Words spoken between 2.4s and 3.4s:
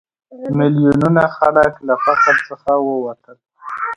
څخه ووتل.